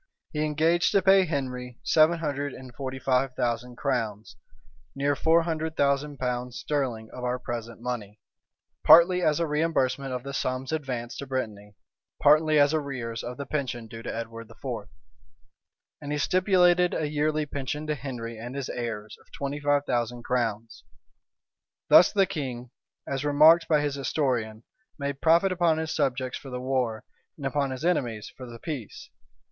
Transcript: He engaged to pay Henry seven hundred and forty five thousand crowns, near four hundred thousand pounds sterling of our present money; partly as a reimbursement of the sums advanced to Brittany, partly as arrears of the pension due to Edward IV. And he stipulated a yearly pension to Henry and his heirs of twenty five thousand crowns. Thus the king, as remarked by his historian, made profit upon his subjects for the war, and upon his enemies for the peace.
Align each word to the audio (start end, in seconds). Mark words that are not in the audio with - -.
He 0.33 0.43
engaged 0.43 0.93
to 0.93 1.01
pay 1.03 1.25
Henry 1.25 1.77
seven 1.83 2.17
hundred 2.17 2.53
and 2.53 2.73
forty 2.73 2.97
five 2.97 3.35
thousand 3.35 3.75
crowns, 3.77 4.35
near 4.95 5.15
four 5.15 5.43
hundred 5.43 5.77
thousand 5.77 6.17
pounds 6.17 6.57
sterling 6.57 7.11
of 7.11 7.23
our 7.23 7.37
present 7.37 7.79
money; 7.81 8.19
partly 8.83 9.21
as 9.21 9.39
a 9.39 9.45
reimbursement 9.45 10.11
of 10.11 10.23
the 10.23 10.33
sums 10.33 10.71
advanced 10.71 11.19
to 11.19 11.27
Brittany, 11.27 11.75
partly 12.19 12.59
as 12.59 12.73
arrears 12.73 13.21
of 13.21 13.37
the 13.37 13.45
pension 13.45 13.85
due 13.85 14.01
to 14.01 14.11
Edward 14.11 14.49
IV. 14.49 14.87
And 16.01 16.11
he 16.11 16.17
stipulated 16.17 16.95
a 16.95 17.07
yearly 17.07 17.45
pension 17.45 17.85
to 17.85 17.93
Henry 17.93 18.39
and 18.39 18.55
his 18.55 18.69
heirs 18.69 19.15
of 19.21 19.31
twenty 19.31 19.59
five 19.59 19.85
thousand 19.85 20.23
crowns. 20.23 20.83
Thus 21.89 22.11
the 22.11 22.25
king, 22.25 22.71
as 23.07 23.23
remarked 23.23 23.67
by 23.67 23.81
his 23.81 23.93
historian, 23.93 24.63
made 24.97 25.21
profit 25.21 25.51
upon 25.51 25.77
his 25.77 25.93
subjects 25.95 26.39
for 26.39 26.49
the 26.49 26.59
war, 26.59 27.03
and 27.37 27.45
upon 27.45 27.69
his 27.69 27.85
enemies 27.85 28.33
for 28.35 28.47
the 28.49 28.57
peace. 28.57 29.11